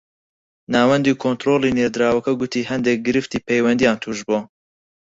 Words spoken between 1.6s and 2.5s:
نێردراوەکە